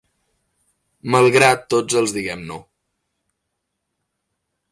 Malgrat 1.15 1.67
tots 1.75 1.99
els 2.01 2.15
diguem 2.17 2.43
no. 2.49 2.57